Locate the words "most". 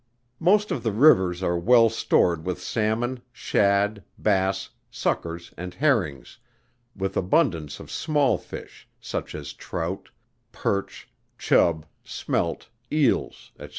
0.39-0.71